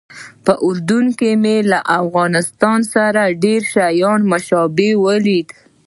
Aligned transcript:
په 0.45 0.53
اردن 0.65 1.05
کې 1.19 1.31
مې 1.43 1.57
له 1.71 1.79
افغانستان 1.99 2.79
سره 2.93 3.21
ډېر 3.43 3.61
شیان 3.73 4.19
مشابه 4.31 4.89
ولیدل. 5.05 5.57